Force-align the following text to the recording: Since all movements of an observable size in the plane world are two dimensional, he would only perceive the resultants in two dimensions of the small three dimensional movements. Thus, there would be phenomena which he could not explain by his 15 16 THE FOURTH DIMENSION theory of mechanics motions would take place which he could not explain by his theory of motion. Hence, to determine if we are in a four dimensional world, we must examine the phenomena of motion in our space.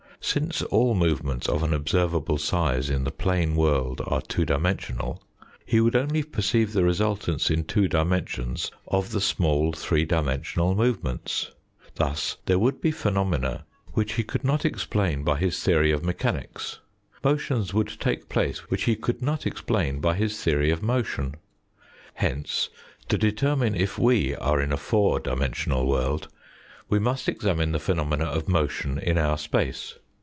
Since 0.23 0.61
all 0.61 0.93
movements 0.93 1.49
of 1.49 1.63
an 1.63 1.73
observable 1.73 2.37
size 2.37 2.91
in 2.91 3.05
the 3.05 3.11
plane 3.11 3.55
world 3.55 4.01
are 4.05 4.21
two 4.21 4.45
dimensional, 4.45 5.21
he 5.65 5.81
would 5.81 5.95
only 5.95 6.21
perceive 6.21 6.71
the 6.73 6.83
resultants 6.83 7.49
in 7.49 7.63
two 7.63 7.87
dimensions 7.87 8.69
of 8.87 9.11
the 9.11 9.19
small 9.19 9.73
three 9.73 10.05
dimensional 10.05 10.75
movements. 10.75 11.49
Thus, 11.95 12.37
there 12.45 12.59
would 12.59 12.79
be 12.79 12.91
phenomena 12.91 13.65
which 13.93 14.13
he 14.13 14.23
could 14.23 14.43
not 14.43 14.63
explain 14.63 15.23
by 15.23 15.37
his 15.37 15.55
15 15.57 15.61
16 15.63 15.65
THE 15.65 15.73
FOURTH 15.73 15.81
DIMENSION 15.81 15.81
theory 15.81 15.91
of 16.31 16.33
mechanics 16.37 16.79
motions 17.23 17.73
would 17.73 17.99
take 17.99 18.29
place 18.29 18.59
which 18.69 18.83
he 18.83 18.95
could 18.95 19.23
not 19.23 19.47
explain 19.47 19.99
by 19.99 20.13
his 20.13 20.41
theory 20.41 20.69
of 20.69 20.83
motion. 20.83 21.33
Hence, 22.13 22.69
to 23.09 23.17
determine 23.17 23.73
if 23.73 23.97
we 23.97 24.35
are 24.35 24.61
in 24.61 24.71
a 24.71 24.77
four 24.77 25.19
dimensional 25.19 25.87
world, 25.87 26.27
we 26.89 26.99
must 26.99 27.27
examine 27.27 27.71
the 27.71 27.79
phenomena 27.79 28.25
of 28.25 28.47
motion 28.47 28.99
in 28.99 29.17
our 29.17 29.37
space. 29.39 29.95